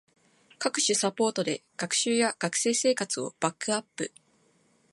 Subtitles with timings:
[0.57, 4.11] 各種サポートで学習や学生生活をバックアップ